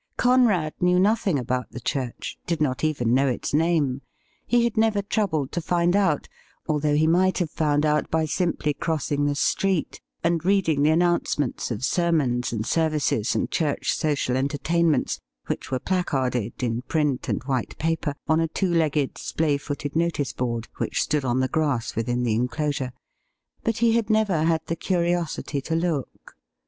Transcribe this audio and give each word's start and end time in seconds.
Conrad 0.17 0.73
knew 0.81 0.99
nothing 0.99 1.37
about 1.37 1.69
the 1.73 1.79
church— 1.79 2.35
did 2.47 2.59
not 2.59 2.83
even 2.83 3.13
know 3.13 3.27
its 3.27 3.53
name; 3.53 4.01
he 4.47 4.63
had 4.63 4.75
never 4.75 5.03
troubled 5.03 5.51
to 5.51 5.61
find 5.61 5.95
out, 5.95 6.27
although 6.65 6.95
he 6.95 7.05
might 7.05 7.37
have 7.37 7.51
found 7.51 7.85
out 7.85 8.09
by 8.09 8.25
simply 8.25 8.73
crossing 8.73 9.25
the 9.27 9.35
street 9.35 10.01
and 10.23 10.43
reading 10.43 10.81
the 10.81 10.89
announcements 10.89 11.69
of 11.69 11.85
sermons 11.85 12.51
and 12.51 12.65
services 12.65 13.35
and 13.35 13.51
church 13.51 13.93
social 13.93 14.35
entertainments 14.35 15.19
which 15.45 15.69
were 15.69 15.77
placarded, 15.77 16.63
in 16.63 16.81
print 16.81 17.29
and 17.29 17.43
white 17.43 17.77
paper, 17.77 18.15
on 18.27 18.39
a 18.39 18.47
two 18.47 18.73
legged, 18.73 19.19
splay 19.19 19.55
footed 19.55 19.95
notice 19.95 20.33
board 20.33 20.67
which 20.77 20.99
stood 21.03 21.23
on 21.23 21.41
the 21.41 21.47
grass 21.47 21.95
within 21.95 22.23
the 22.23 22.33
en 22.33 22.47
closure, 22.47 22.91
but 23.63 23.77
he 23.77 23.91
had 23.93 24.09
never 24.09 24.45
had 24.45 24.65
the 24.65 24.75
curiosity 24.75 25.61
to 25.61 25.75
look. 25.75 26.35